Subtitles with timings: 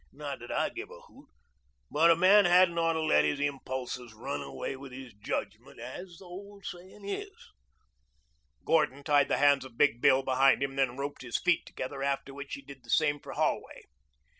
[0.11, 1.29] Not that I give a hoot,
[1.91, 6.17] but a man hadn't ought to let his impulses run away with his judgment, as
[6.17, 7.51] the old sayin' is."
[8.65, 12.33] Gordon tied the hands of Big Bill behind him, then roped his feet together, after
[12.33, 13.83] which he did the same for Holway.